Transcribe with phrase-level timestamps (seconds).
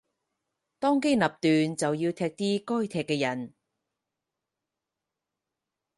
[0.79, 3.53] 當機立斷就要踢啲該踢嘅人